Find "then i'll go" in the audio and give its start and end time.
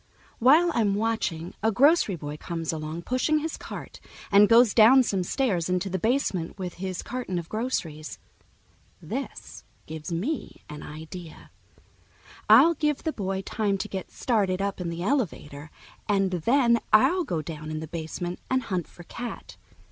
16.31-17.43